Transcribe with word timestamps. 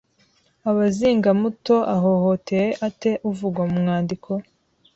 Abazingamuto 0.69 1.75
ahohoteye 1.95 2.69
ate 2.87 3.11
uvugwa 3.29 3.63
mu 3.71 3.77
mwandiko 3.83 4.31